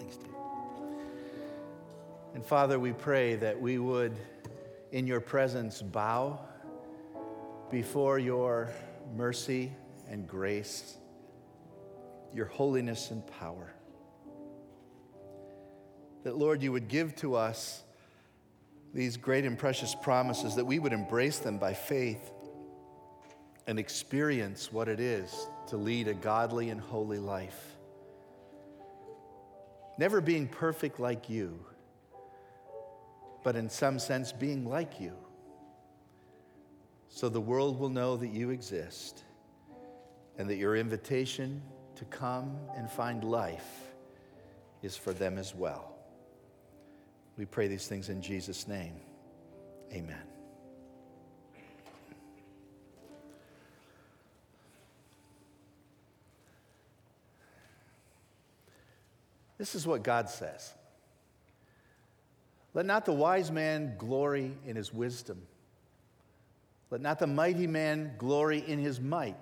[0.00, 0.30] Thanks, Dave.
[2.32, 4.16] And Father, we pray that we would,
[4.92, 6.40] in your presence, bow
[7.70, 8.72] before your
[9.14, 9.72] mercy
[10.08, 10.96] and grace,
[12.32, 13.74] your holiness and power.
[16.24, 17.82] That, Lord, you would give to us
[18.94, 22.32] these great and precious promises, that we would embrace them by faith
[23.66, 27.69] and experience what it is to lead a godly and holy life.
[30.00, 31.62] Never being perfect like you,
[33.44, 35.12] but in some sense being like you.
[37.10, 39.24] So the world will know that you exist
[40.38, 41.60] and that your invitation
[41.96, 43.92] to come and find life
[44.82, 45.94] is for them as well.
[47.36, 48.94] We pray these things in Jesus' name.
[49.92, 50.39] Amen.
[59.60, 60.72] This is what God says
[62.72, 65.42] Let not the wise man glory in his wisdom,
[66.88, 69.36] let not the mighty man glory in his might,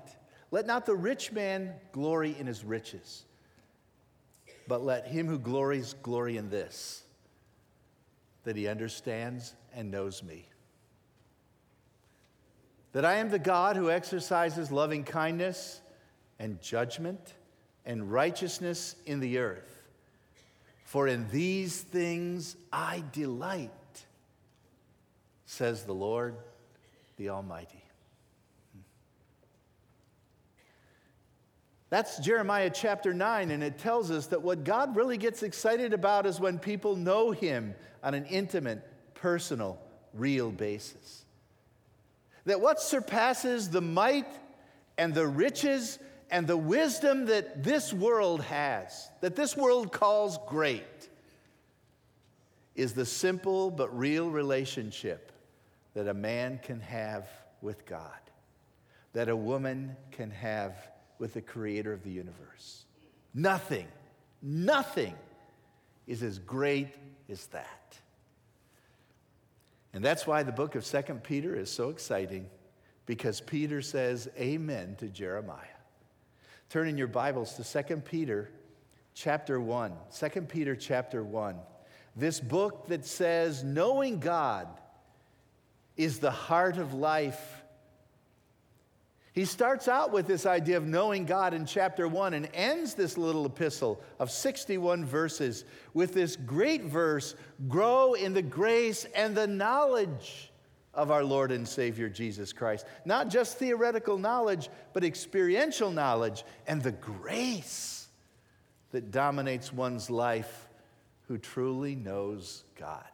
[0.50, 3.26] let not the rich man glory in his riches,
[4.66, 7.04] but let him who glories glory in this,
[8.42, 10.48] that he understands and knows me.
[12.90, 15.80] That I am the God who exercises loving kindness
[16.40, 17.34] and judgment
[17.86, 19.77] and righteousness in the earth.
[20.88, 23.70] For in these things I delight,
[25.44, 26.34] says the Lord,
[27.18, 27.84] the Almighty.
[31.90, 36.24] That's Jeremiah chapter 9, and it tells us that what God really gets excited about
[36.24, 38.80] is when people know Him on an intimate,
[39.12, 39.78] personal,
[40.14, 41.26] real basis.
[42.46, 44.32] That what surpasses the might
[44.96, 45.98] and the riches
[46.30, 51.08] and the wisdom that this world has, that this world calls great,
[52.74, 55.32] is the simple but real relationship
[55.94, 57.28] that a man can have
[57.60, 58.20] with God,
[59.14, 60.74] that a woman can have
[61.18, 62.84] with the creator of the universe.
[63.34, 63.88] Nothing,
[64.42, 65.14] nothing
[66.06, 66.94] is as great
[67.28, 67.98] as that.
[69.92, 72.48] And that's why the book of Second Peter is so exciting
[73.06, 75.77] because Peter says amen to Jeremiah.
[76.68, 78.50] Turn in your Bibles to 2 Peter
[79.14, 79.92] chapter 1.
[80.14, 81.56] 2 Peter chapter 1.
[82.14, 84.68] This book that says knowing God
[85.96, 87.62] is the heart of life.
[89.32, 93.16] He starts out with this idea of knowing God in chapter 1 and ends this
[93.16, 95.64] little epistle of 61 verses
[95.94, 97.34] with this great verse
[97.68, 100.47] grow in the grace and the knowledge
[100.98, 102.84] of our Lord and Savior Jesus Christ.
[103.04, 108.08] Not just theoretical knowledge, but experiential knowledge and the grace
[108.90, 110.68] that dominates one's life
[111.28, 113.04] who truly knows God.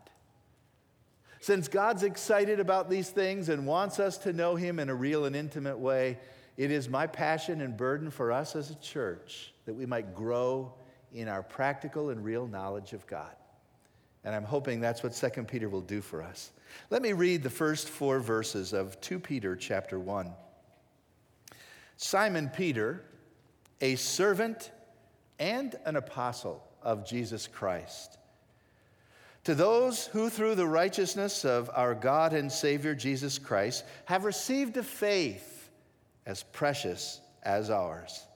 [1.41, 5.27] Since God's excited about these things and wants us to know Him in a real
[5.27, 6.19] and intimate way,
[6.56, 10.73] it is my passion and burden for us as a church that we might grow
[11.12, 13.37] in our practical and real knowledge of God.
[14.25, 16.50] And I'm hoping that's what 2 Peter will do for us.
[16.91, 20.33] Let me read the first four verses of 2 Peter chapter 1.
[21.97, 23.03] Simon Peter,
[23.81, 24.71] a servant
[25.39, 28.19] and an apostle of Jesus Christ,
[29.45, 34.77] to those who through the righteousness of our God and Savior Jesus Christ have received
[34.77, 35.71] a faith
[36.27, 38.27] as precious as ours.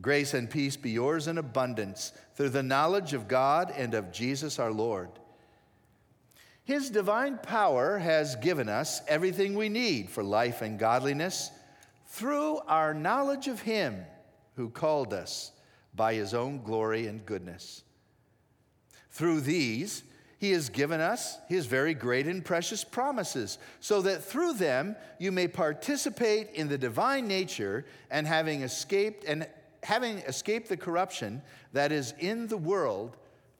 [0.00, 4.58] Grace and peace be yours in abundance through the knowledge of God and of Jesus
[4.58, 5.10] our Lord.
[6.66, 11.52] His divine power has given us everything we need for life and godliness
[12.06, 14.04] through our knowledge of Him
[14.56, 15.52] who called us
[15.94, 17.84] by His own glory and goodness.
[19.10, 20.02] Through these,
[20.38, 25.32] he has given us his very great and precious promises, so that through them you
[25.32, 29.46] may participate in the divine nature and having escaped and
[29.82, 31.40] having escaped the corruption
[31.72, 33.16] that is in the world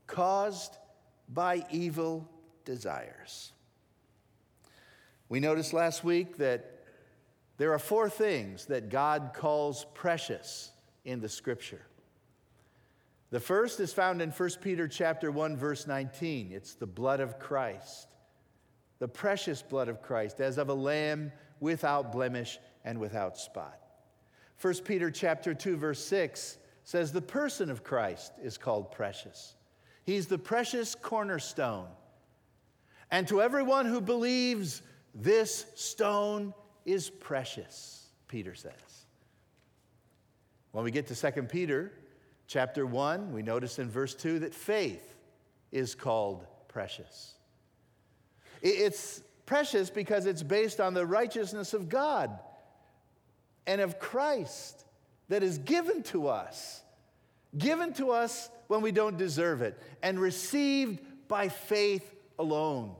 [0.06, 0.76] caused
[1.30, 2.28] by evil
[2.66, 3.52] desires.
[5.30, 6.72] We noticed last week that
[7.56, 10.72] there are four things that God calls precious
[11.06, 11.86] in the scripture.
[13.30, 16.52] The first is found in 1 Peter chapter 1 verse 19.
[16.52, 18.08] It's the blood of Christ.
[18.98, 23.80] The precious blood of Christ as of a lamb without blemish and without spot.
[24.60, 29.56] 1 Peter chapter 2 verse 6 says the person of Christ is called precious.
[30.04, 31.88] He's the precious cornerstone.
[33.10, 34.82] And to everyone who believes
[35.14, 36.52] this stone
[36.84, 38.72] is precious, Peter says.
[40.72, 41.92] When we get to 2 Peter,
[42.48, 45.16] Chapter 1, we notice in verse 2 that faith
[45.72, 47.34] is called precious.
[48.62, 52.38] It's precious because it's based on the righteousness of God
[53.66, 54.84] and of Christ
[55.28, 56.82] that is given to us,
[57.58, 62.94] given to us when we don't deserve it, and received by faith alone.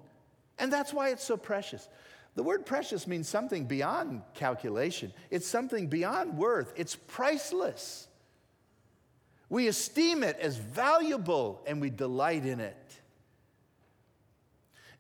[0.59, 1.89] And that's why it's so precious.
[2.35, 8.09] The word precious means something beyond calculation, it's something beyond worth, it's priceless.
[9.49, 13.01] We esteem it as valuable and we delight in it.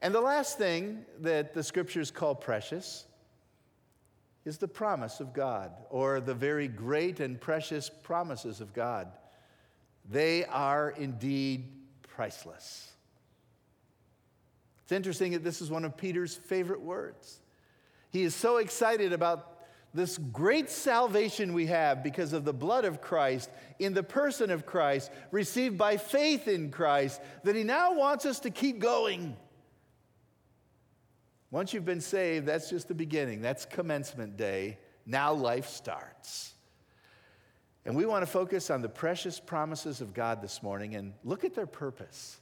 [0.00, 3.06] And the last thing that the scriptures call precious
[4.44, 9.08] is the promise of God, or the very great and precious promises of God.
[10.08, 11.72] They are indeed
[12.02, 12.92] priceless.
[14.86, 17.40] It's interesting that this is one of Peter's favorite words.
[18.10, 23.00] He is so excited about this great salvation we have because of the blood of
[23.00, 23.50] Christ
[23.80, 28.38] in the person of Christ, received by faith in Christ, that he now wants us
[28.40, 29.36] to keep going.
[31.50, 33.40] Once you've been saved, that's just the beginning.
[33.40, 34.78] That's commencement day.
[35.04, 36.54] Now life starts.
[37.84, 41.42] And we want to focus on the precious promises of God this morning and look
[41.42, 42.38] at their purpose.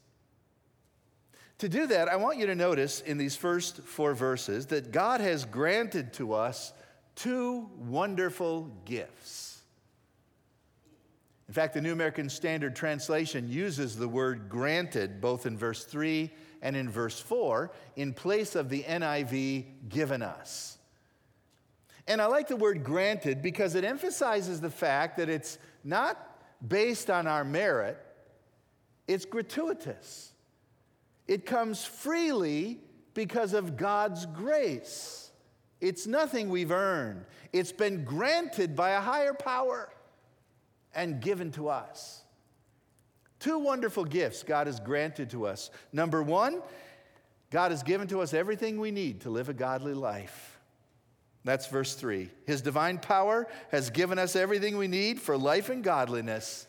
[1.59, 5.21] To do that, I want you to notice in these first four verses that God
[5.21, 6.73] has granted to us
[7.15, 9.63] two wonderful gifts.
[11.47, 16.31] In fact, the New American Standard Translation uses the word granted both in verse 3
[16.63, 20.79] and in verse 4 in place of the NIV given us.
[22.07, 26.19] And I like the word granted because it emphasizes the fact that it's not
[26.67, 27.99] based on our merit,
[29.07, 30.34] it's gratuitous.
[31.27, 32.81] It comes freely
[33.15, 35.31] because of God's grace.
[35.81, 39.91] It's nothing we've earned, it's been granted by a higher power
[40.95, 42.23] and given to us.
[43.39, 45.71] Two wonderful gifts God has granted to us.
[45.93, 46.63] Number one,
[47.51, 50.59] God has given to us everything we need to live a godly life.
[51.45, 52.31] That's verse 3.
[52.47, 56.67] His divine power has given us everything we need for life and godliness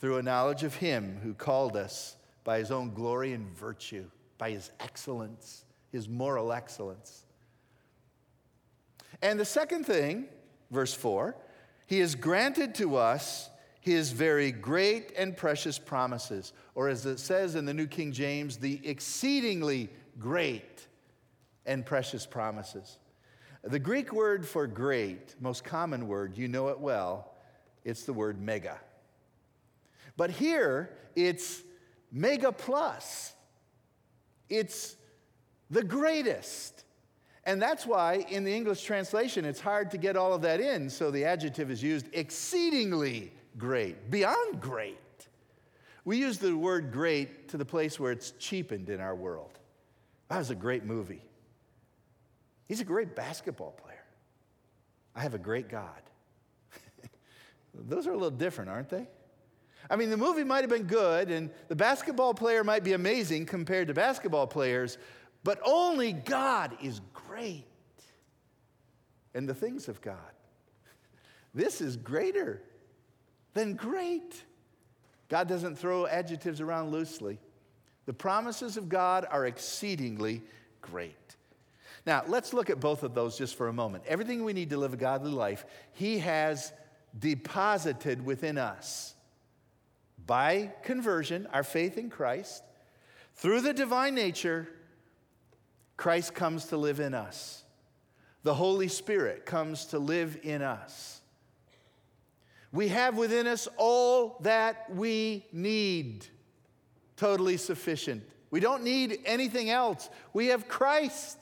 [0.00, 4.04] through a knowledge of Him who called us by His own glory and virtue,
[4.38, 7.24] by His excellence, His moral excellence.
[9.22, 10.26] And the second thing,
[10.70, 11.34] verse 4,
[11.86, 13.50] He has granted to us
[13.84, 18.56] his very great and precious promises, or as it says in the New King James,
[18.56, 20.86] the exceedingly great
[21.66, 22.96] and precious promises.
[23.62, 27.34] The Greek word for great, most common word, you know it well,
[27.84, 28.80] it's the word mega.
[30.16, 31.60] But here, it's
[32.14, 33.34] mega plus.
[34.48, 34.96] It's
[35.68, 36.84] the greatest.
[37.44, 40.88] And that's why in the English translation, it's hard to get all of that in,
[40.88, 44.96] so the adjective is used exceedingly great, beyond great.
[46.06, 49.58] We use the word great to the place where it's cheapened in our world.
[50.28, 51.22] That was a great movie.
[52.66, 54.04] He's a great basketball player.
[55.14, 56.02] I have a great God.
[57.74, 59.06] Those are a little different, aren't they?
[59.90, 63.46] I mean, the movie might have been good, and the basketball player might be amazing
[63.46, 64.96] compared to basketball players,
[65.42, 67.66] but only God is great.
[69.34, 70.16] And the things of God.
[71.56, 72.60] This is greater
[73.52, 74.42] than great.
[75.28, 77.38] God doesn't throw adjectives around loosely.
[78.06, 80.42] The promises of God are exceedingly
[80.80, 81.36] great.
[82.06, 84.04] Now, let's look at both of those just for a moment.
[84.06, 86.72] Everything we need to live a godly life, He has
[87.18, 89.13] deposited within us
[90.26, 92.62] by conversion, our faith in Christ.
[93.34, 94.68] Through the divine nature,
[95.96, 97.64] Christ comes to live in us.
[98.42, 101.20] The Holy Spirit comes to live in us.
[102.72, 106.26] We have within us all that we need,
[107.16, 108.22] totally sufficient.
[108.50, 110.08] We don't need anything else.
[110.32, 111.38] We have Christ,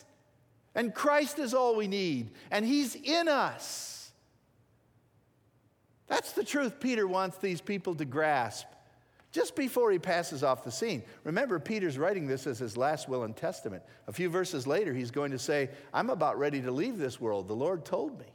[0.74, 4.01] and Christ is all we need, and He's in us.
[6.12, 8.66] That's the truth Peter wants these people to grasp
[9.30, 11.02] just before he passes off the scene.
[11.24, 13.82] Remember, Peter's writing this as his last will and testament.
[14.08, 17.48] A few verses later, he's going to say, I'm about ready to leave this world.
[17.48, 18.26] The Lord told me.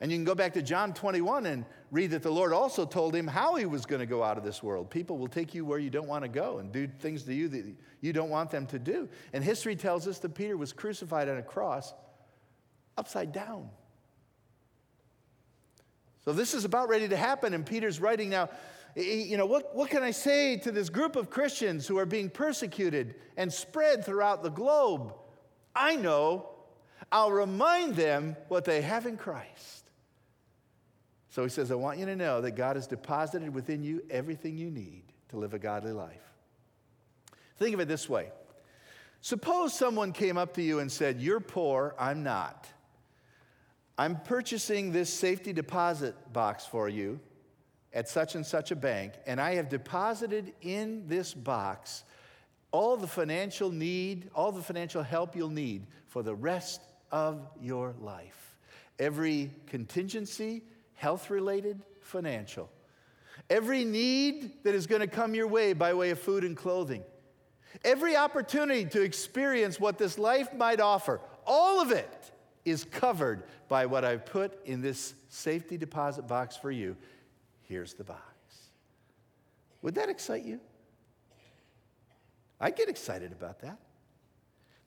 [0.00, 3.12] And you can go back to John 21 and read that the Lord also told
[3.12, 4.90] him how he was going to go out of this world.
[4.90, 7.48] People will take you where you don't want to go and do things to you
[7.48, 9.08] that you don't want them to do.
[9.32, 11.92] And history tells us that Peter was crucified on a cross
[12.96, 13.70] upside down.
[16.30, 18.50] So this is about ready to happen, and Peter's writing now.
[18.94, 22.30] You know, what, what can I say to this group of Christians who are being
[22.30, 25.12] persecuted and spread throughout the globe?
[25.74, 26.50] I know
[27.10, 29.90] I'll remind them what they have in Christ.
[31.30, 34.56] So he says, I want you to know that God has deposited within you everything
[34.56, 36.32] you need to live a godly life.
[37.58, 38.28] Think of it this way
[39.20, 42.68] Suppose someone came up to you and said, You're poor, I'm not.
[44.00, 47.20] I'm purchasing this safety deposit box for you
[47.92, 52.04] at such and such a bank, and I have deposited in this box
[52.70, 56.80] all the financial need, all the financial help you'll need for the rest
[57.12, 58.56] of your life.
[58.98, 60.62] Every contingency,
[60.94, 62.70] health related, financial.
[63.50, 67.02] Every need that is going to come your way by way of food and clothing.
[67.84, 72.30] Every opportunity to experience what this life might offer, all of it
[72.64, 76.96] is covered by what I've put in this safety deposit box for you.
[77.62, 78.20] Here's the box.
[79.82, 80.60] Would that excite you?
[82.60, 83.78] I get excited about that.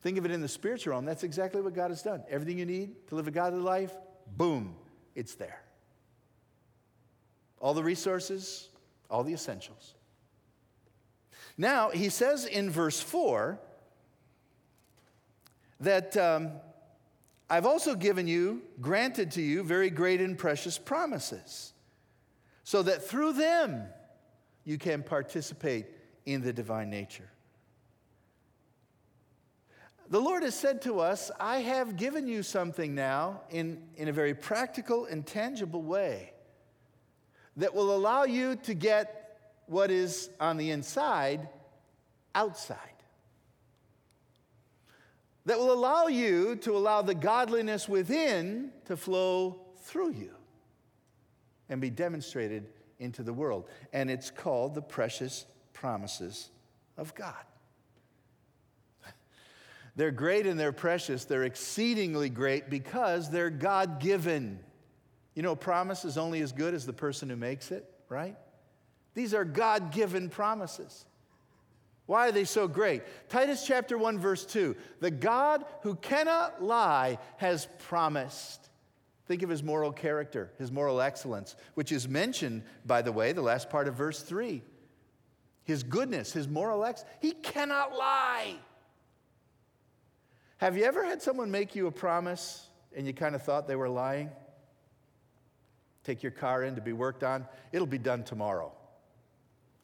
[0.02, 1.04] Think of it in the spiritual realm.
[1.04, 2.22] That's exactly what God has done.
[2.28, 3.92] Everything you need to live a godly life,
[4.36, 4.76] boom,
[5.14, 5.60] it's there.
[7.58, 8.68] All the resources,
[9.10, 9.94] all the essentials.
[11.56, 13.58] Now, he says in verse 4
[15.80, 16.52] that um,
[17.48, 21.72] I've also given you, granted to you, very great and precious promises,
[22.62, 23.84] so that through them
[24.64, 25.86] you can participate
[26.24, 27.28] in the divine nature.
[30.08, 34.12] The Lord has said to us, I have given you something now in, in a
[34.12, 36.32] very practical and tangible way
[37.56, 39.20] that will allow you to get
[39.66, 41.48] what is on the inside
[42.34, 42.78] outside.
[45.46, 50.30] That will allow you to allow the godliness within to flow through you
[51.68, 52.66] and be demonstrated
[52.98, 53.68] into the world.
[53.92, 56.50] And it's called the precious promises
[56.96, 57.34] of God.
[59.96, 61.24] They're great and they're precious.
[61.24, 64.60] They're exceedingly great because they're God given.
[65.34, 68.36] You know, a promise is only as good as the person who makes it, right?
[69.14, 71.04] These are God given promises.
[72.06, 73.02] Why are they so great?
[73.28, 78.68] Titus chapter 1, verse 2 The God who cannot lie has promised.
[79.26, 83.40] Think of his moral character, his moral excellence, which is mentioned, by the way, the
[83.40, 84.62] last part of verse 3.
[85.64, 87.10] His goodness, his moral excellence.
[87.20, 88.56] He cannot lie.
[90.58, 93.76] Have you ever had someone make you a promise and you kind of thought they
[93.76, 94.30] were lying?
[96.04, 98.72] Take your car in to be worked on, it'll be done tomorrow.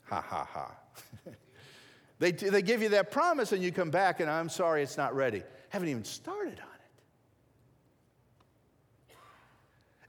[0.05, 0.75] Ha ha ha.
[2.21, 5.17] they, they give you that promise and you come back and I'm sorry it's not
[5.17, 5.43] ready.
[5.71, 6.69] Haven't even started on
[9.09, 9.17] it.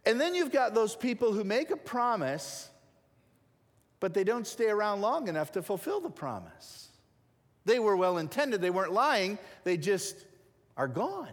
[0.05, 2.69] And then you've got those people who make a promise,
[4.01, 6.89] but they don't stay around long enough to fulfill the promise.
[7.63, 10.25] They were well intended, they weren't lying, they just
[10.75, 11.31] are gone.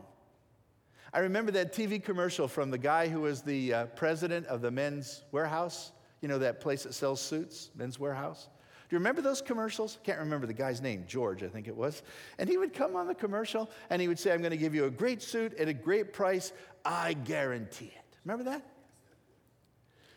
[1.13, 4.71] I remember that TV commercial from the guy who was the uh, president of the
[4.71, 8.47] Men's Wearhouse, You know, that place that sells suits, Men's Wearhouse?
[8.89, 9.99] Do you remember those commercials?
[10.03, 12.03] Can't remember the guy's name, George, I think it was.
[12.39, 14.75] And he would come on the commercial and he would say, I'm going to give
[14.75, 16.53] you a great suit at a great price.
[16.87, 18.17] I guarantee it.
[18.25, 18.65] Remember that?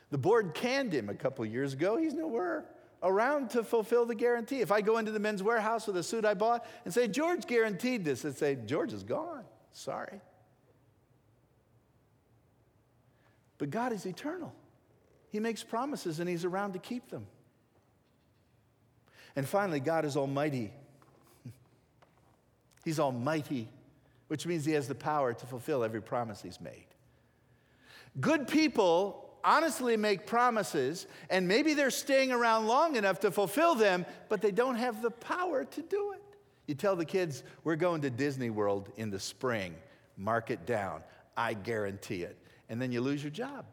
[0.10, 1.98] The board canned him a couple years ago.
[1.98, 2.66] He's nowhere
[3.04, 4.62] around to fulfill the guarantee.
[4.62, 7.48] If I go into the Men's Wearhouse with a suit I bought and say, George
[7.48, 9.44] guaranteed this, they'd say, George is gone.
[9.74, 10.22] Sorry.
[13.58, 14.56] But God is eternal.
[15.30, 17.28] He makes promises and He's around to keep them.
[19.36, 20.72] And finally, God is almighty.
[22.86, 23.70] He's almighty,
[24.28, 26.86] which means He has the power to fulfill every promise He's made.
[28.20, 34.06] Good people honestly make promises, and maybe they're staying around long enough to fulfill them,
[34.30, 36.22] but they don't have the power to do it.
[36.68, 39.76] You tell the kids, We're going to Disney World in the spring,
[40.18, 41.04] mark it down.
[41.38, 42.38] I guarantee it
[42.72, 43.66] and then you lose your job.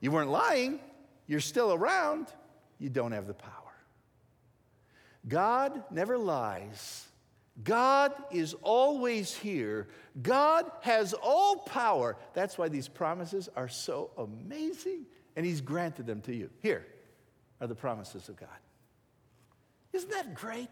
[0.00, 0.80] You weren't lying,
[1.28, 2.26] you're still around,
[2.78, 3.52] you don't have the power.
[5.26, 7.06] God never lies.
[7.64, 9.88] God is always here.
[10.22, 12.16] God has all power.
[12.34, 15.06] That's why these promises are so amazing,
[15.36, 16.50] and He's granted them to you.
[16.62, 16.86] Here
[17.60, 18.48] are the promises of God.
[19.92, 20.68] Isn't that great?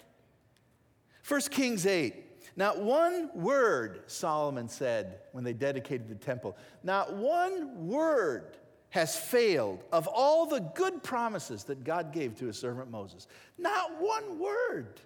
[1.27, 2.23] 1 Kings 8.
[2.55, 8.57] Not one word, Solomon said when they dedicated the temple, not one word
[8.91, 13.27] has failed of all the good promises that God gave to his servant Moses.
[13.59, 15.01] Not one word.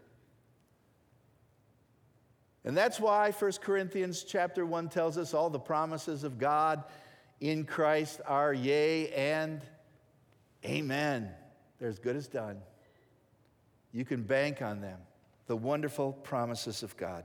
[2.65, 6.85] And that's why 1 Corinthians chapter 1 tells us all the promises of God
[7.41, 9.63] in Christ are yea and
[10.65, 11.31] amen.
[11.79, 12.59] They're as good as done.
[13.93, 14.99] You can bank on them,
[15.47, 17.25] the wonderful promises of God.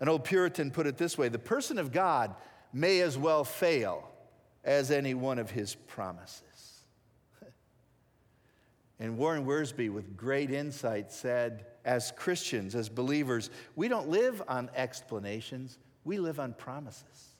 [0.00, 2.34] An old Puritan put it this way the person of God
[2.72, 4.08] may as well fail
[4.64, 6.42] as any one of his promises.
[9.00, 14.70] And Warren Wiersbe, with great insight, said, as Christians, as believers, we don't live on
[14.74, 17.34] explanations, we live on promises.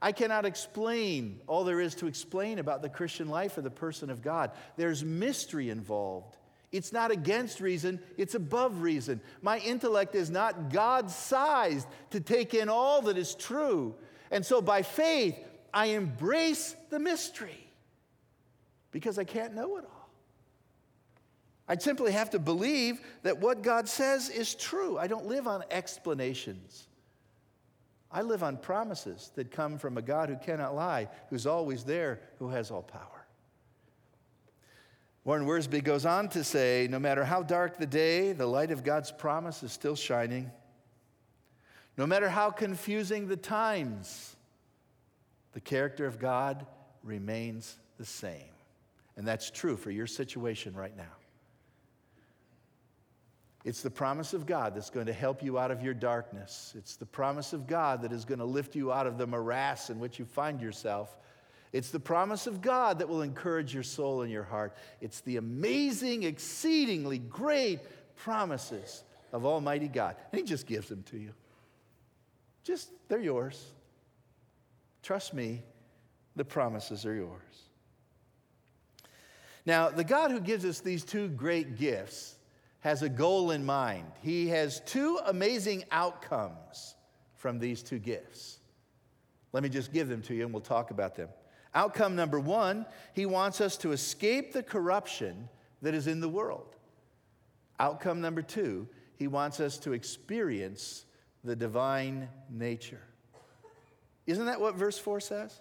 [0.00, 4.10] I cannot explain all there is to explain about the Christian life or the person
[4.10, 4.50] of God.
[4.76, 6.36] There's mystery involved.
[6.72, 9.20] It's not against reason, it's above reason.
[9.40, 13.94] My intellect is not God sized to take in all that is true.
[14.30, 15.36] And so by faith,
[15.72, 17.68] I embrace the mystery
[18.90, 20.08] because I can't know it all.
[21.68, 24.98] I simply have to believe that what God says is true.
[24.98, 26.86] I don't live on explanations.
[28.10, 32.20] I live on promises that come from a God who cannot lie, who's always there,
[32.38, 33.26] who has all power.
[35.24, 38.84] Warren Wiersbe goes on to say no matter how dark the day, the light of
[38.84, 40.52] God's promise is still shining.
[41.96, 44.36] No matter how confusing the times,
[45.52, 46.66] the character of God
[47.02, 48.52] remains the same.
[49.16, 51.04] And that's true for your situation right now.
[53.64, 56.74] It's the promise of God that's going to help you out of your darkness.
[56.76, 59.90] It's the promise of God that is going to lift you out of the morass
[59.90, 61.16] in which you find yourself.
[61.72, 64.76] It's the promise of God that will encourage your soul and your heart.
[65.00, 67.80] It's the amazing, exceedingly great
[68.14, 70.14] promises of Almighty God.
[70.30, 71.32] And He just gives them to you.
[72.66, 73.72] Just, they're yours.
[75.02, 75.62] Trust me,
[76.34, 77.70] the promises are yours.
[79.64, 82.36] Now, the God who gives us these two great gifts,
[82.86, 84.06] has a goal in mind.
[84.22, 86.94] He has two amazing outcomes
[87.34, 88.60] from these two gifts.
[89.52, 91.28] Let me just give them to you and we'll talk about them.
[91.74, 95.48] Outcome number one, he wants us to escape the corruption
[95.82, 96.76] that is in the world.
[97.80, 101.05] Outcome number two, he wants us to experience
[101.46, 103.00] the divine nature.
[104.26, 105.60] Isn't that what verse 4 says?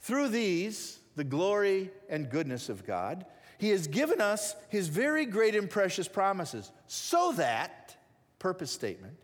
[0.00, 3.24] Through these, the glory and goodness of God,
[3.58, 7.96] he has given us His very great and precious promises so that,
[8.38, 9.16] purpose statement,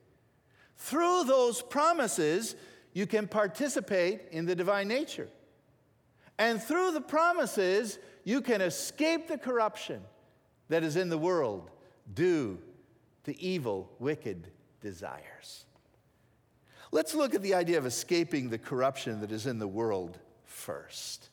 [0.78, 2.56] through those promises,
[2.94, 5.28] you can participate in the divine nature.
[6.38, 10.00] And through the promises, you can escape the corruption
[10.70, 11.70] that is in the world
[12.14, 12.58] due
[13.24, 14.48] to evil, wicked
[14.82, 15.64] desires.
[16.90, 21.30] Let's look at the idea of escaping the corruption that is in the world first.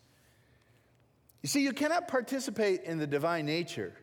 [1.42, 3.94] You see, you cannot participate in the divine nature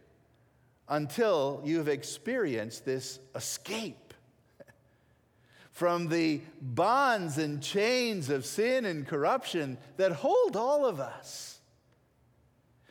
[0.88, 4.14] until you have experienced this escape
[5.72, 11.58] from the bonds and chains of sin and corruption that hold all of us.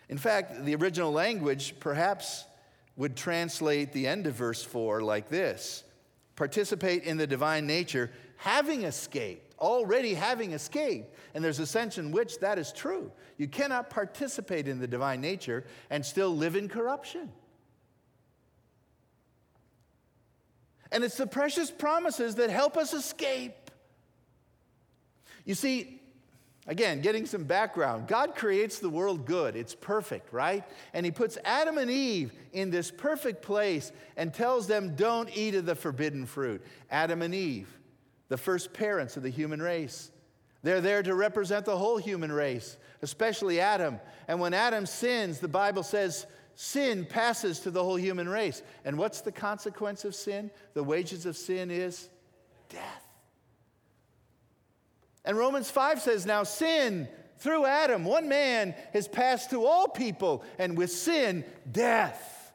[0.10, 2.46] In fact, the original language perhaps
[2.98, 5.84] would translate the end of verse 4 like this
[6.36, 11.16] participate in the divine nature, having escaped, already having escaped.
[11.34, 13.12] And there's a sense in which that is true.
[13.38, 17.32] You cannot participate in the divine nature and still live in corruption.
[20.92, 23.72] And it's the precious promises that help us escape.
[25.44, 26.02] You see,
[26.68, 28.08] Again, getting some background.
[28.08, 29.56] God creates the world good.
[29.56, 30.64] It's perfect, right?
[30.94, 35.54] And He puts Adam and Eve in this perfect place and tells them, don't eat
[35.54, 36.66] of the forbidden fruit.
[36.90, 37.70] Adam and Eve,
[38.30, 40.10] the first parents of the human race.
[40.64, 44.00] They're there to represent the whole human race, especially Adam.
[44.28, 46.26] And when Adam sins, the Bible says
[46.56, 48.64] sin passes to the whole human race.
[48.84, 50.50] And what's the consequence of sin?
[50.74, 52.10] The wages of sin is
[52.70, 53.05] death.
[55.26, 57.08] And Romans 5 says, Now sin
[57.38, 62.54] through Adam, one man, has passed to all people, and with sin, death.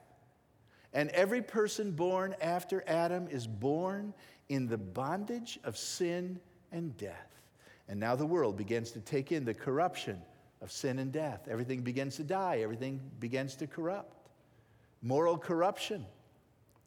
[0.93, 4.15] And every person born after Adam is born
[4.49, 6.41] in the bondage of sin
[6.73, 7.43] and death.
[7.89, 10.21] And now the world begins to take in the corruption
[10.63, 11.49] of sin and death.
[11.49, 14.29] Everything begins to die, everything begins to corrupt.
[15.03, 16.05] Moral corruption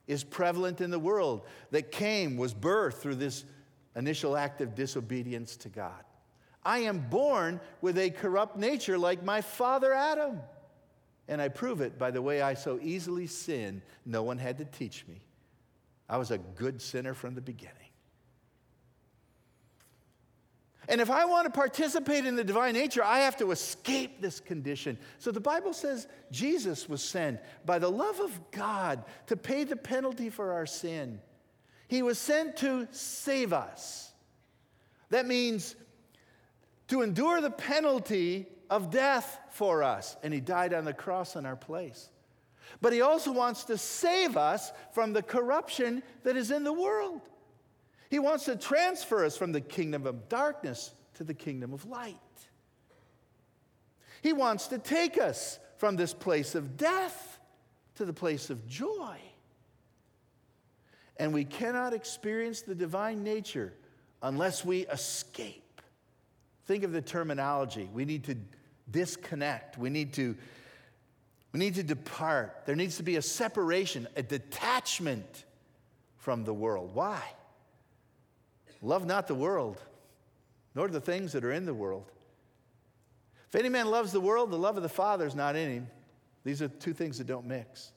[0.07, 1.41] is prevalent in the world
[1.71, 3.45] that came, was birthed through this
[3.95, 6.03] initial act of disobedience to God.
[6.65, 10.39] I am born with a corrupt nature like my father Adam.
[11.27, 13.81] And I prove it by the way I so easily sin.
[14.05, 15.21] No one had to teach me.
[16.09, 17.77] I was a good sinner from the beginning.
[20.89, 24.41] And if I want to participate in the divine nature, I have to escape this
[24.41, 24.97] condition.
[25.17, 29.77] So the Bible says Jesus was sent by the love of God to pay the
[29.77, 31.21] penalty for our sin.
[31.93, 34.11] He was sent to save us.
[35.11, 35.75] That means
[36.87, 40.17] to endure the penalty of death for us.
[40.23, 42.09] And He died on the cross in our place.
[42.81, 47.21] But He also wants to save us from the corruption that is in the world.
[48.09, 52.17] He wants to transfer us from the kingdom of darkness to the kingdom of light.
[54.23, 57.37] He wants to take us from this place of death
[57.97, 59.19] to the place of joy.
[61.17, 63.73] And we cannot experience the divine nature
[64.21, 65.81] unless we escape.
[66.65, 67.89] Think of the terminology.
[67.93, 68.35] We need to
[68.89, 69.77] disconnect.
[69.77, 70.35] We need to
[71.51, 72.63] we need to depart.
[72.65, 75.45] There needs to be a separation, a detachment
[76.17, 76.95] from the world.
[76.95, 77.21] Why?
[78.81, 79.79] Love not the world,
[80.73, 82.11] nor the things that are in the world.
[83.47, 85.87] If any man loves the world, the love of the Father is not in him.
[86.43, 87.91] These are two things that don't mix.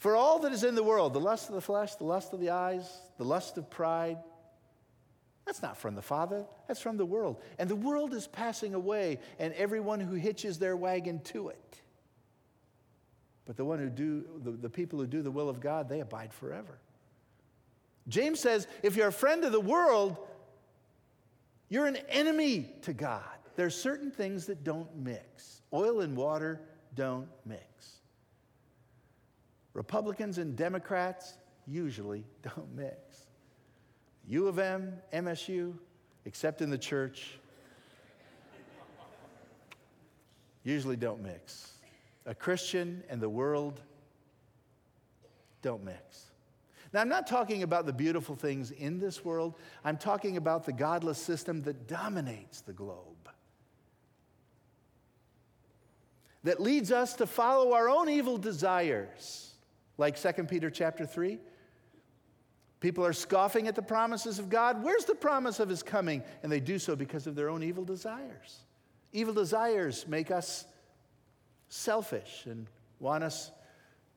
[0.00, 2.40] For all that is in the world, the lust of the flesh, the lust of
[2.40, 4.16] the eyes, the lust of pride,
[5.44, 7.36] that's not from the Father, that's from the world.
[7.58, 11.82] And the world is passing away, and everyone who hitches their wagon to it.
[13.44, 16.00] But the one who do the, the people who do the will of God, they
[16.00, 16.78] abide forever.
[18.08, 20.16] James says, if you're a friend of the world,
[21.68, 23.20] you're an enemy to God.
[23.54, 25.60] There's certain things that don't mix.
[25.74, 26.62] Oil and water
[26.94, 27.99] don't mix.
[29.74, 31.34] Republicans and Democrats
[31.66, 33.26] usually don't mix.
[34.26, 35.74] U of M, MSU,
[36.24, 37.38] except in the church,
[40.62, 41.72] usually don't mix.
[42.26, 43.80] A Christian and the world
[45.62, 46.26] don't mix.
[46.92, 49.54] Now, I'm not talking about the beautiful things in this world,
[49.84, 53.06] I'm talking about the godless system that dominates the globe.
[56.42, 59.49] That leads us to follow our own evil desires.
[60.00, 61.38] Like 2 Peter chapter 3.
[62.80, 64.82] People are scoffing at the promises of God.
[64.82, 66.22] Where's the promise of his coming?
[66.42, 68.64] And they do so because of their own evil desires.
[69.12, 70.64] Evil desires make us
[71.68, 72.66] selfish and
[72.98, 73.50] want us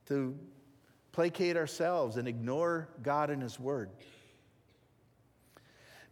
[0.06, 0.34] to
[1.12, 3.90] placate ourselves and ignore God and His Word.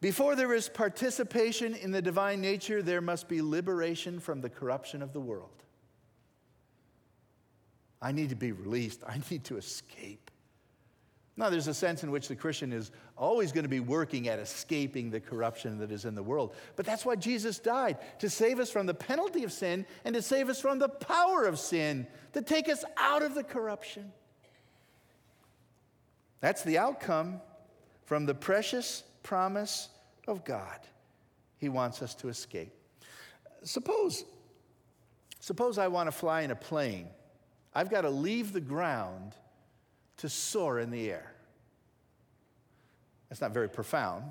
[0.02, 5.00] Before there is participation in the divine nature, there must be liberation from the corruption
[5.00, 5.62] of the world.
[8.02, 10.30] I need to be released, I need to escape.
[11.34, 14.38] Now, there's a sense in which the Christian is always going to be working at
[14.38, 16.54] escaping the corruption that is in the world.
[16.76, 20.20] But that's why Jesus died to save us from the penalty of sin and to
[20.20, 24.12] save us from the power of sin, to take us out of the corruption.
[26.40, 27.40] That's the outcome
[28.04, 29.88] from the precious promise
[30.28, 30.80] of God.
[31.56, 32.74] He wants us to escape.
[33.62, 34.24] Suppose,
[35.40, 37.08] suppose I want to fly in a plane.
[37.74, 39.32] I've got to leave the ground
[40.18, 41.32] to soar in the air.
[43.28, 44.24] That's not very profound,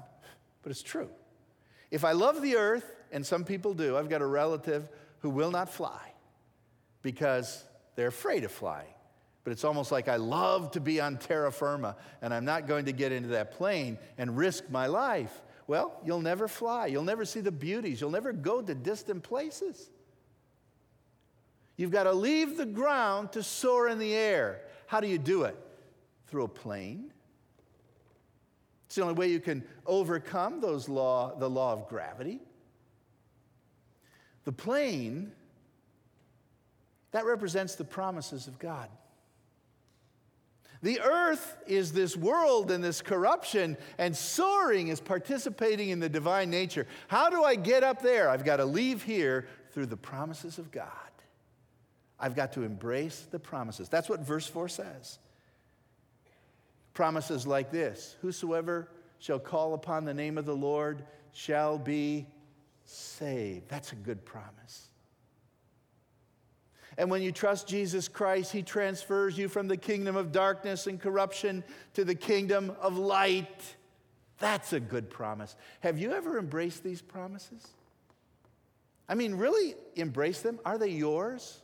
[0.61, 1.09] but it's true.
[1.89, 5.51] If I love the earth, and some people do, I've got a relative who will
[5.51, 6.13] not fly
[7.01, 7.63] because
[7.95, 8.87] they're afraid of flying.
[9.43, 12.85] But it's almost like I love to be on terra firma and I'm not going
[12.85, 15.41] to get into that plane and risk my life.
[15.67, 16.87] Well, you'll never fly.
[16.87, 17.99] You'll never see the beauties.
[17.99, 19.89] You'll never go to distant places.
[21.77, 24.61] You've got to leave the ground to soar in the air.
[24.87, 25.57] How do you do it?
[26.27, 27.11] Through a plane.
[28.85, 32.39] It's the only way you can overcome those law, the law of gravity.
[34.43, 35.31] The plane,
[37.11, 38.89] that represents the promises of God.
[40.81, 46.49] The earth is this world and this corruption, and soaring is participating in the divine
[46.49, 46.87] nature.
[47.07, 48.29] How do I get up there?
[48.29, 51.10] I've got to leave here through the promises of God.
[52.21, 53.89] I've got to embrace the promises.
[53.89, 55.17] That's what verse 4 says.
[56.93, 61.03] Promises like this Whosoever shall call upon the name of the Lord
[61.33, 62.27] shall be
[62.85, 63.67] saved.
[63.69, 64.89] That's a good promise.
[66.97, 70.99] And when you trust Jesus Christ, He transfers you from the kingdom of darkness and
[70.99, 73.63] corruption to the kingdom of light.
[74.39, 75.55] That's a good promise.
[75.79, 77.65] Have you ever embraced these promises?
[79.07, 80.59] I mean, really embrace them?
[80.65, 81.60] Are they yours?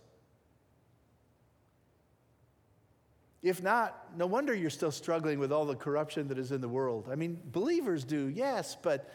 [3.43, 6.67] If not, no wonder you're still struggling with all the corruption that is in the
[6.67, 7.07] world.
[7.11, 9.11] I mean, believers do, yes, but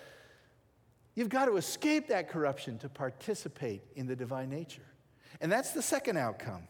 [1.15, 4.87] you've got to escape that corruption to participate in the divine nature.
[5.41, 6.69] And that's the second outcome.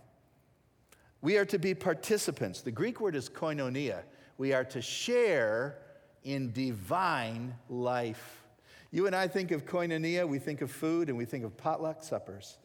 [1.20, 2.62] We are to be participants.
[2.62, 4.02] The Greek word is koinonia.
[4.38, 5.78] We are to share
[6.24, 8.42] in divine life.
[8.90, 12.02] You and I think of koinonia, we think of food, and we think of potluck
[12.02, 12.58] suppers.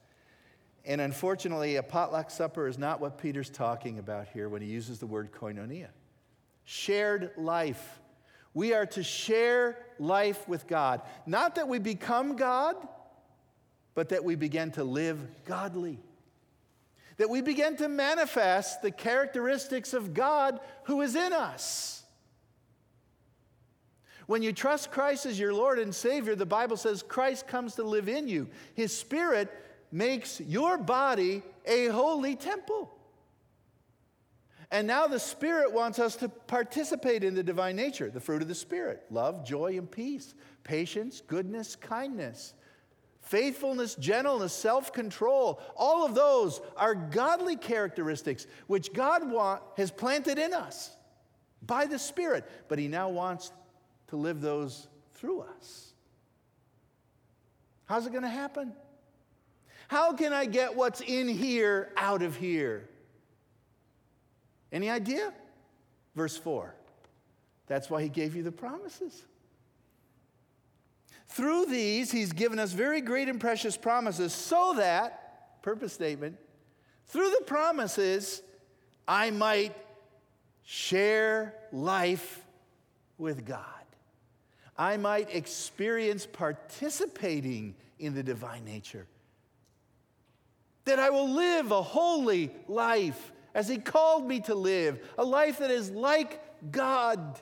[0.88, 5.00] And unfortunately, a potluck supper is not what Peter's talking about here when he uses
[5.00, 5.90] the word koinonia.
[6.64, 8.00] Shared life.
[8.54, 11.02] We are to share life with God.
[11.26, 12.76] Not that we become God,
[13.96, 16.00] but that we begin to live godly.
[17.18, 22.04] That we begin to manifest the characteristics of God who is in us.
[24.26, 27.84] When you trust Christ as your Lord and Savior, the Bible says Christ comes to
[27.84, 28.48] live in you.
[28.74, 29.52] His Spirit
[29.92, 32.94] makes your body a holy temple.
[34.70, 38.48] And now the Spirit wants us to participate in the divine nature, the fruit of
[38.48, 42.54] the Spirit love, joy, and peace, patience, goodness, kindness,
[43.22, 45.62] faithfulness, gentleness, self control.
[45.76, 50.96] All of those are godly characteristics which God want, has planted in us
[51.66, 53.54] by the Spirit, but He now wants
[54.08, 55.94] to live those through us.
[57.86, 58.74] How's it going to happen?
[59.88, 62.88] How can I get what's in here out of here?
[64.72, 65.34] Any idea?
[66.16, 66.74] Verse 4.
[67.68, 69.24] That's why he gave you the promises.
[71.30, 76.38] Through these, he's given us very great and precious promises so that, purpose statement,
[77.08, 78.42] through the promises,
[79.08, 79.76] I might
[80.66, 82.44] share life
[83.18, 83.64] with God.
[84.78, 89.08] I might experience participating in the divine nature.
[90.88, 95.60] That I will live a holy life as He called me to live, a life
[95.60, 97.42] that is like God,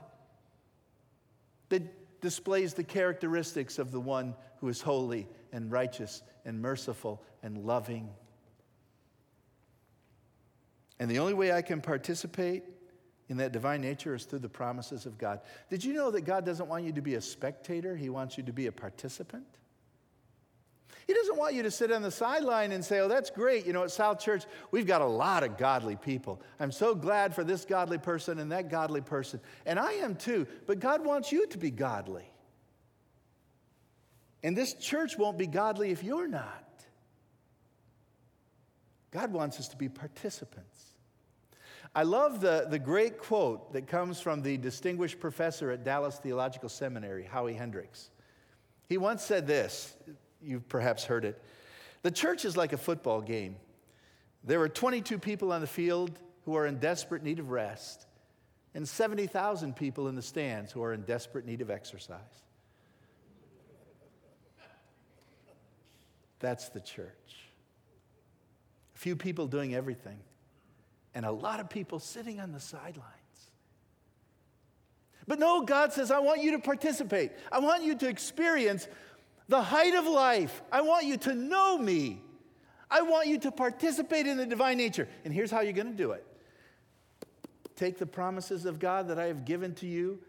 [1.70, 7.60] that displays the characteristics of the one who is holy and righteous and merciful and
[7.60, 8.10] loving.
[11.00, 12.64] And the only way I can participate
[13.30, 15.42] in that divine nature is through the promises of God.
[15.70, 17.96] Did you know that God doesn't want you to be a spectator?
[17.96, 19.46] He wants you to be a participant.
[21.08, 23.66] He doesn't want you to sit on the sideline and say, Oh, that's great.
[23.66, 26.42] You know, at South Church, we've got a lot of godly people.
[26.60, 29.40] I'm so glad for this godly person and that godly person.
[29.66, 30.48] And I am too.
[30.66, 32.26] But God wants you to be godly.
[34.44, 36.64] And this church won't be godly if you're not.
[39.12, 40.84] God wants us to be participants.
[41.96, 46.68] I love the, the great quote that comes from the distinguished professor at Dallas Theological
[46.68, 48.10] Seminary, Howie Hendricks.
[48.90, 49.96] He once said this
[50.46, 51.42] You've perhaps heard it.
[52.04, 53.56] The church is like a football game.
[54.44, 56.12] There are 22 people on the field
[56.46, 58.06] who are in desperate need of rest,
[58.76, 62.20] and 70,000 people in the stands who are in desperate need of exercise.
[66.40, 67.10] That's the church.
[68.96, 70.20] A few people doing everything,
[71.16, 73.16] and a lot of people sitting on the sidelines.
[75.28, 77.32] But no, God says, I want you to participate.
[77.52, 78.88] I want you to experience
[79.48, 80.62] the height of life.
[80.72, 82.22] I want you to know me.
[82.90, 85.08] I want you to participate in the divine nature.
[85.24, 86.26] And here's how you're going to do it
[87.76, 90.20] take the promises of God that I have given to you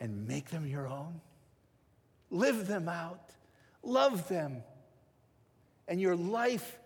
[0.00, 1.20] and make them your own.
[2.30, 3.30] Live them out,
[3.82, 4.62] love them,
[5.86, 6.78] and your life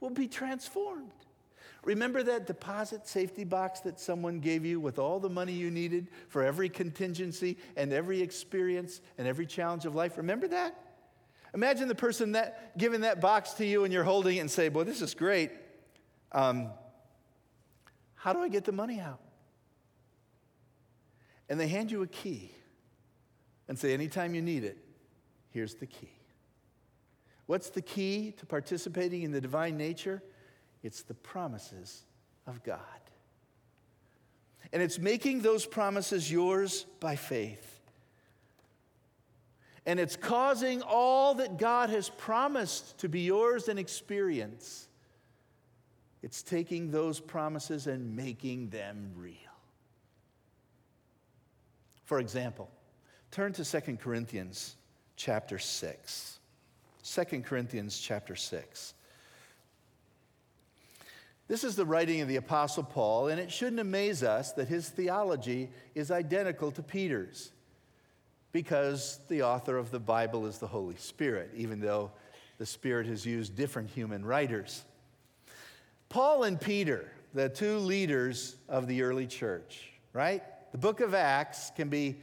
[0.00, 1.12] will be transformed.
[1.84, 6.08] Remember that deposit safety box that someone gave you with all the money you needed
[6.28, 10.18] for every contingency and every experience and every challenge of life?
[10.18, 10.89] Remember that?
[11.54, 14.68] Imagine the person that giving that box to you and you're holding it and say,
[14.68, 15.50] Boy, this is great.
[16.32, 16.70] Um,
[18.14, 19.20] how do I get the money out?
[21.48, 22.52] And they hand you a key
[23.68, 24.78] and say, Anytime you need it,
[25.50, 26.12] here's the key.
[27.46, 30.22] What's the key to participating in the divine nature?
[30.84, 32.04] It's the promises
[32.46, 32.78] of God.
[34.72, 37.69] And it's making those promises yours by faith
[39.86, 44.88] and it's causing all that God has promised to be yours and experience.
[46.22, 49.34] It's taking those promises and making them real.
[52.04, 52.70] For example,
[53.30, 54.76] turn to 2 Corinthians
[55.16, 56.38] chapter 6.
[57.02, 58.94] 2 Corinthians chapter 6.
[61.48, 64.88] This is the writing of the Apostle Paul, and it shouldn't amaze us that his
[64.88, 67.50] theology is identical to Peter's
[68.52, 72.10] because the author of the Bible is the Holy Spirit, even though
[72.58, 74.84] the Spirit has used different human writers.
[76.08, 80.42] Paul and Peter, the two leaders of the early church, right?
[80.72, 82.16] The book of Acts can be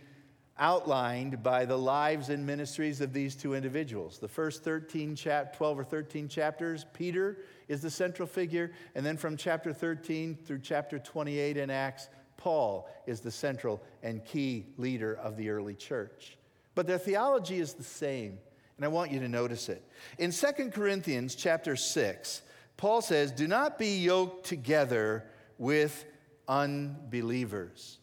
[0.59, 4.17] outlined by the lives and ministries of these two individuals.
[4.17, 7.37] The first 13 chap- 12 or 13 chapters, Peter
[7.67, 12.87] is the central figure, and then from chapter 13 through chapter 28 in Acts, Paul
[13.05, 16.37] is the central and key leader of the early church.
[16.75, 18.37] But their theology is the same,
[18.77, 19.83] and I want you to notice it.
[20.19, 22.43] In 2 Corinthians chapter 6,
[22.77, 25.25] Paul says, Do not be yoked together
[25.57, 26.05] with
[26.47, 27.97] unbelievers.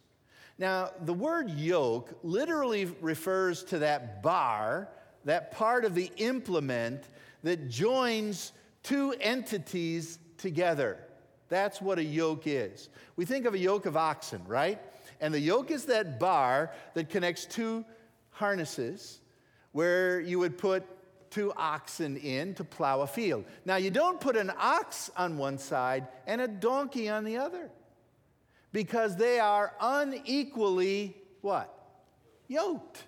[0.59, 4.89] Now, the word yoke literally refers to that bar,
[5.25, 7.05] that part of the implement
[7.43, 10.99] that joins two entities together.
[11.49, 12.89] That's what a yoke is.
[13.17, 14.81] We think of a yoke of oxen, right?
[15.21, 17.85] And the yoke is that bar that connects two
[18.31, 19.21] harnesses
[19.73, 20.85] where you would put
[21.31, 23.45] two oxen in to plow a field.
[23.65, 27.71] Now, you don't put an ox on one side and a donkey on the other
[28.73, 31.73] because they are unequally what?
[32.49, 33.05] Yoked.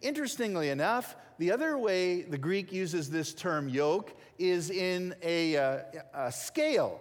[0.00, 5.78] Interestingly enough, the other way the Greek uses this term yoke is in a, uh,
[6.14, 7.00] a scale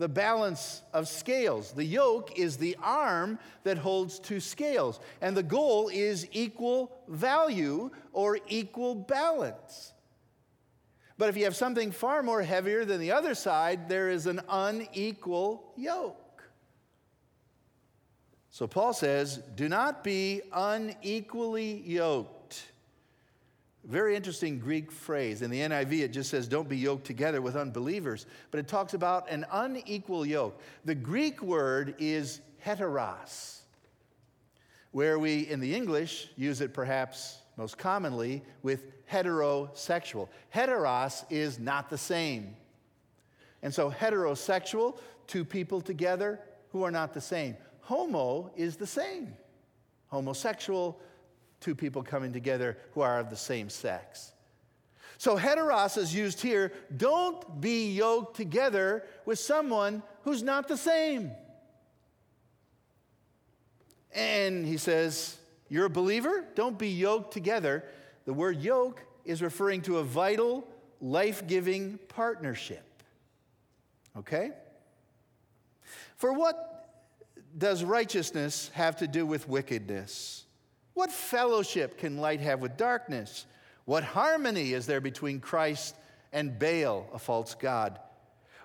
[0.00, 1.72] the balance of scales.
[1.72, 7.90] The yoke is the arm that holds two scales, and the goal is equal value
[8.14, 9.92] or equal balance.
[11.18, 14.40] But if you have something far more heavier than the other side, there is an
[14.48, 16.44] unequal yoke.
[18.48, 22.39] So Paul says, do not be unequally yoked.
[23.84, 25.42] Very interesting Greek phrase.
[25.42, 28.94] In the NIV, it just says, don't be yoked together with unbelievers, but it talks
[28.94, 30.60] about an unequal yoke.
[30.84, 33.60] The Greek word is heteros,
[34.92, 40.28] where we in the English use it perhaps most commonly with heterosexual.
[40.54, 42.56] Heteros is not the same.
[43.62, 46.40] And so, heterosexual, two people together
[46.70, 47.56] who are not the same.
[47.80, 49.34] Homo is the same.
[50.08, 51.00] Homosexual,
[51.60, 54.32] two people coming together who are of the same sex.
[55.18, 56.72] So, heteros is used here.
[56.96, 61.30] Don't be yoked together with someone who's not the same.
[64.12, 65.36] And he says,
[65.68, 66.46] You're a believer?
[66.54, 67.84] Don't be yoked together.
[68.24, 70.66] The word yoke is referring to a vital,
[71.00, 72.84] life giving partnership.
[74.16, 74.52] Okay?
[76.16, 77.00] For what
[77.56, 80.44] does righteousness have to do with wickedness?
[81.00, 83.46] What fellowship can light have with darkness?
[83.86, 85.96] What harmony is there between Christ
[86.30, 87.98] and Baal, a false God?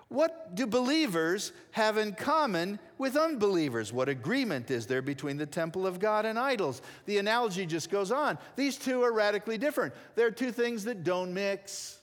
[0.08, 3.90] What do believers have in common with unbelievers?
[3.90, 6.82] What agreement is there between the temple of God and idols?
[7.06, 8.36] The analogy just goes on.
[8.54, 9.94] These two are radically different.
[10.14, 12.00] They're two things that don't mix.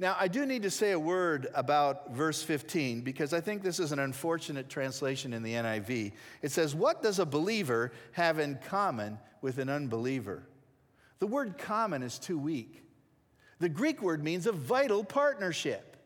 [0.00, 3.78] Now, I do need to say a word about verse 15 because I think this
[3.78, 6.12] is an unfortunate translation in the NIV.
[6.40, 10.42] It says, What does a believer have in common with an unbeliever?
[11.18, 12.82] The word common is too weak.
[13.58, 15.98] The Greek word means a vital partnership,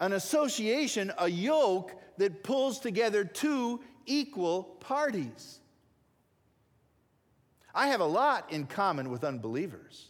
[0.00, 5.60] an association, a yoke that pulls together two equal parties.
[7.74, 10.08] I have a lot in common with unbelievers.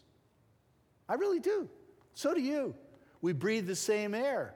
[1.08, 1.68] I really do.
[2.14, 2.74] So do you.
[3.20, 4.54] We breathe the same air.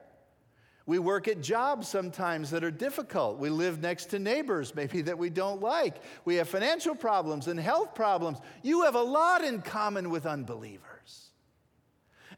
[0.85, 3.37] We work at jobs sometimes that are difficult.
[3.37, 5.97] We live next to neighbors, maybe that we don't like.
[6.25, 8.39] We have financial problems and health problems.
[8.63, 11.29] You have a lot in common with unbelievers.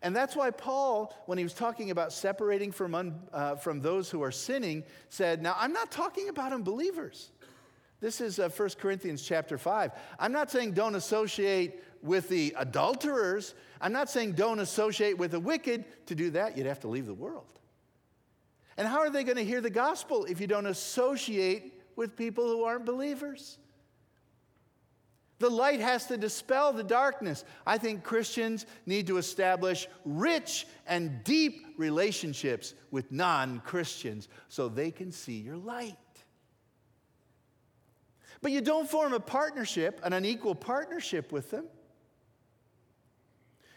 [0.01, 4.09] And that's why Paul, when he was talking about separating from, un, uh, from those
[4.09, 7.31] who are sinning, said, Now, I'm not talking about unbelievers.
[8.01, 9.91] This is uh, 1 Corinthians chapter 5.
[10.19, 13.53] I'm not saying don't associate with the adulterers.
[13.79, 15.85] I'm not saying don't associate with the wicked.
[16.07, 17.59] To do that, you'd have to leave the world.
[18.77, 22.47] And how are they going to hear the gospel if you don't associate with people
[22.47, 23.57] who aren't believers?
[25.39, 27.43] The light has to dispel the darkness.
[27.65, 34.91] I think Christians need to establish rich and deep relationships with non Christians so they
[34.91, 35.97] can see your light.
[38.41, 41.65] But you don't form a partnership, an unequal partnership with them.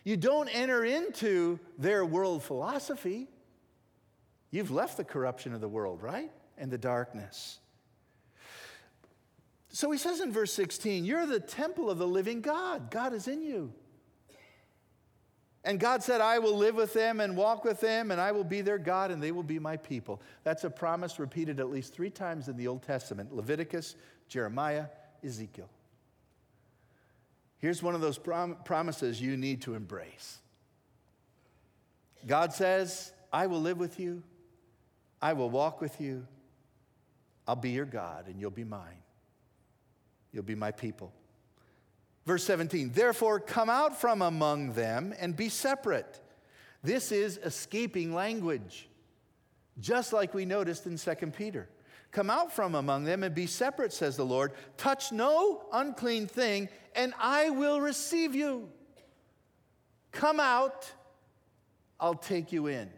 [0.04, 3.26] You don't enter into their world philosophy.
[4.50, 6.30] You've left the corruption of the world, right?
[6.58, 7.58] And the darkness.
[9.70, 12.90] So he says in verse 16, You're the temple of the living God.
[12.90, 13.72] God is in you.
[15.64, 18.44] And God said, I will live with them and walk with them, and I will
[18.44, 20.20] be their God, and they will be my people.
[20.44, 23.96] That's a promise repeated at least three times in the Old Testament Leviticus,
[24.28, 24.84] Jeremiah,
[25.24, 25.70] Ezekiel.
[27.64, 30.38] Here's one of those prom- promises you need to embrace
[32.26, 34.22] God says, I will live with you,
[35.22, 36.26] I will walk with you,
[37.48, 39.00] I'll be your God, and you'll be mine.
[40.30, 41.10] You'll be my people.
[42.26, 46.20] Verse 17, therefore come out from among them and be separate.
[46.82, 48.90] This is escaping language,
[49.80, 51.70] just like we noticed in 2 Peter.
[52.14, 54.52] Come out from among them and be separate, says the Lord.
[54.76, 58.68] Touch no unclean thing, and I will receive you.
[60.12, 60.88] Come out,
[61.98, 62.88] I'll take you in.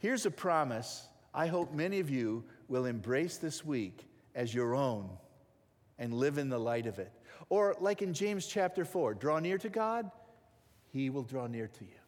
[0.00, 5.08] Here's a promise I hope many of you will embrace this week as your own
[6.00, 7.12] and live in the light of it.
[7.48, 10.10] Or, like in James chapter 4, draw near to God,
[10.92, 12.00] he will draw near to you.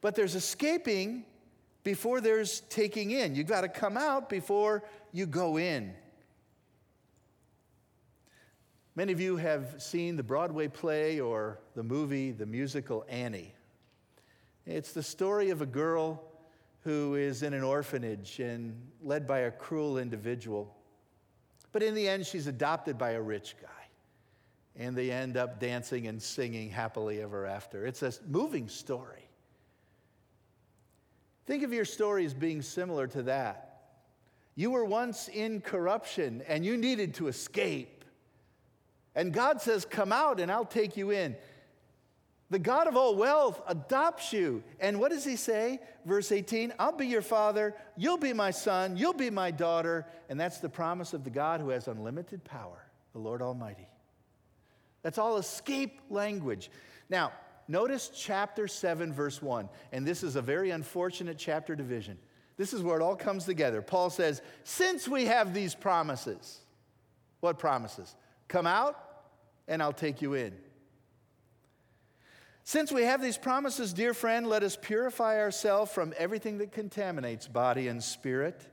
[0.00, 1.26] But there's escaping
[1.84, 3.34] before there's taking in.
[3.34, 5.94] You've got to come out before you go in.
[8.94, 13.54] Many of you have seen the Broadway play or the movie, the musical Annie.
[14.66, 16.22] It's the story of a girl
[16.84, 20.76] who is in an orphanage and led by a cruel individual.
[21.72, 23.68] But in the end, she's adopted by a rich guy.
[24.76, 27.86] And they end up dancing and singing happily ever after.
[27.86, 29.21] It's a moving story.
[31.46, 33.68] Think of your story as being similar to that.
[34.54, 38.04] You were once in corruption and you needed to escape.
[39.14, 41.36] And God says, Come out and I'll take you in.
[42.50, 44.62] The God of all wealth adopts you.
[44.78, 45.80] And what does he say?
[46.04, 50.06] Verse 18 I'll be your father, you'll be my son, you'll be my daughter.
[50.28, 52.84] And that's the promise of the God who has unlimited power,
[53.14, 53.88] the Lord Almighty.
[55.02, 56.70] That's all escape language.
[57.08, 57.32] Now,
[57.72, 59.68] notice chapter 7, verse 1.
[59.90, 62.18] And this is a very unfortunate chapter division.
[62.56, 63.82] This is where it all comes together.
[63.82, 66.60] Paul says, Since we have these promises,
[67.40, 68.14] what promises?
[68.46, 68.96] Come out
[69.66, 70.52] and I'll take you in.
[72.64, 77.48] Since we have these promises, dear friend, let us purify ourselves from everything that contaminates
[77.48, 78.64] body and spirit.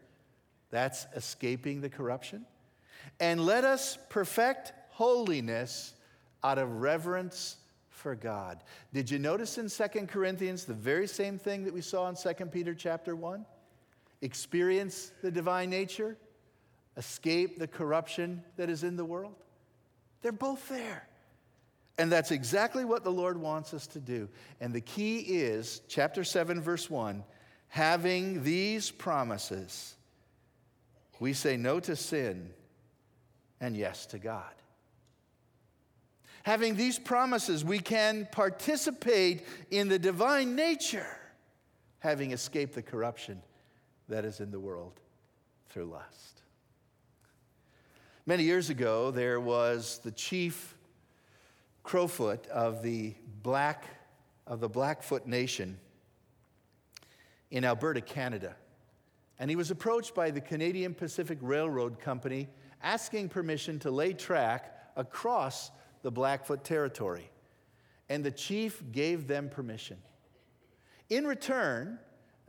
[0.70, 2.46] That's escaping the corruption.
[3.20, 5.96] And let us perfect holiness
[6.44, 7.58] out of reverence
[8.00, 8.64] for God.
[8.94, 12.52] Did you notice in Second Corinthians the very same thing that we saw in Second
[12.52, 13.46] Peter chapter 1?
[14.22, 16.18] Experience the divine nature,
[16.98, 19.36] escape the corruption that is in the world.
[20.22, 21.08] They're both there.
[21.98, 24.30] And that's exactly what the Lord wants us to do.
[24.62, 27.24] And the key is, chapter 7, verse 1
[27.68, 29.96] having these promises,
[31.20, 32.52] we say no to sin
[33.62, 34.54] and yes to God.
[36.44, 41.18] Having these promises, we can participate in the divine nature,
[42.00, 43.42] having escaped the corruption
[44.08, 45.00] that is in the world
[45.70, 46.42] through lust.
[48.26, 50.76] Many years ago, there was the chief
[51.84, 53.86] Crowfoot of the Black
[54.46, 55.78] of the Blackfoot Nation
[57.52, 58.56] in Alberta, Canada.
[59.40, 62.50] And he was approached by the Canadian Pacific Railroad Company
[62.82, 65.72] asking permission to lay track across
[66.02, 67.30] the Blackfoot territory.
[68.10, 69.98] And the chief gave them permission.
[71.10, 72.00] In return,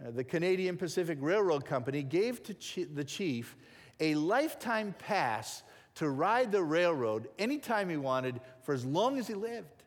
[0.01, 3.57] uh, the Canadian Pacific Railroad Company gave to the chief
[3.98, 5.62] a lifetime pass
[5.96, 9.80] to ride the railroad anytime he wanted for as long as he lived.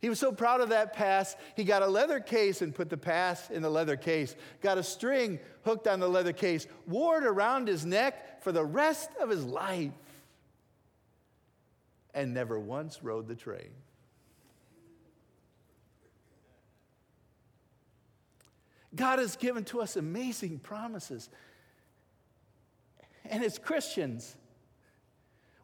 [0.00, 2.96] He was so proud of that pass, he got a leather case and put the
[2.96, 7.24] pass in the leather case, got a string hooked on the leather case, wore it
[7.24, 9.90] around his neck for the rest of his life,
[12.14, 13.70] and never once rode the train.
[18.94, 21.28] God has given to us amazing promises.
[23.24, 24.36] And as Christians,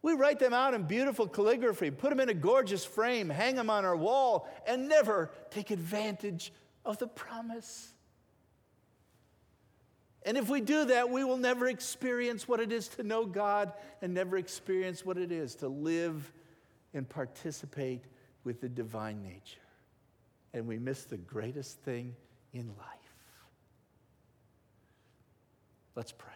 [0.01, 3.71] we write them out in beautiful calligraphy, put them in a gorgeous frame, hang them
[3.71, 6.53] on our wall, and never take advantage
[6.85, 7.94] of the promise.
[10.25, 13.71] And if we do that, we will never experience what it is to know God
[14.01, 16.33] and never experience what it is to live
[16.95, 18.01] and participate
[18.43, 19.59] with the divine nature.
[20.53, 22.15] And we miss the greatest thing
[22.53, 22.87] in life.
[25.95, 26.31] Let's pray.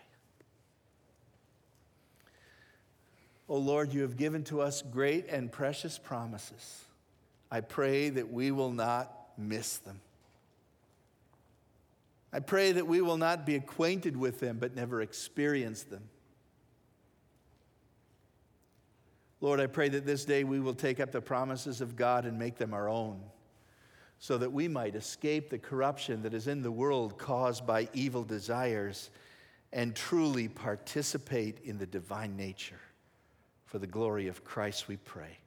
[3.50, 6.86] Oh Lord, you have given to us great and precious promises.
[7.50, 10.00] I pray that we will not miss them.
[12.32, 16.10] I pray that we will not be acquainted with them but never experience them.
[19.42, 22.38] Lord, I pray that this day we will take up the promises of God and
[22.38, 23.22] make them our own
[24.20, 28.24] so that we might escape the corruption that is in the world caused by evil
[28.24, 29.10] desires
[29.72, 32.82] and truly participate in the divine nature.
[33.66, 35.40] For the glory of Christ, we pray.